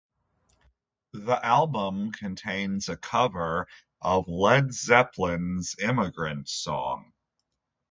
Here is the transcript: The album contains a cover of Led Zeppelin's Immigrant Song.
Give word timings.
The 1.13 1.39
album 1.45 2.11
contains 2.11 2.89
a 2.89 2.97
cover 2.97 3.67
of 4.01 4.27
Led 4.27 4.73
Zeppelin's 4.73 5.75
Immigrant 5.79 6.49
Song. 6.49 7.13